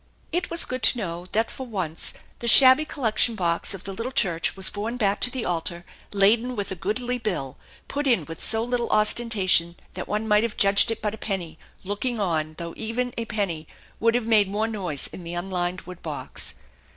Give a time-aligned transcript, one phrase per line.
[0.31, 4.11] It was good to know that for once the shabby collection box of the little
[4.11, 7.17] church was borne back to the altar laden THE ENCHANTED BARN 217 with a goodly
[7.19, 11.19] bill, put in with so little ostentation that one might have judged it but a
[11.19, 13.67] penny, looking on, though even a penny
[13.99, 16.55] would have made more noise in the unlined wooden box.